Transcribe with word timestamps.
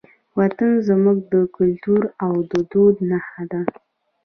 وطن 0.37 0.71
زموږ 0.87 1.17
د 1.33 1.33
کلتور 1.57 2.03
او 2.25 2.33
دود 2.71 2.95
نښه 3.09 3.43
ده. 3.51 3.61